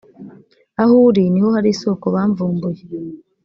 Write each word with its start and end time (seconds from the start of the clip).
aho 0.81 0.95
uri 1.09 1.23
ni 1.31 1.39
ho 1.43 1.47
hari 1.55 1.69
isoko 1.75 2.05
bamvumbuye 2.15 2.83